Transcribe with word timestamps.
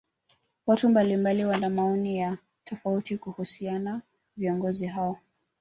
watu 0.67 0.89
mbalimbali 0.89 1.45
wana 1.45 1.69
maoni 1.69 2.17
yao 2.17 2.37
tofauti 2.65 3.17
kuhusiana 3.17 4.01
viongozi 4.37 4.85
hao 4.87 5.17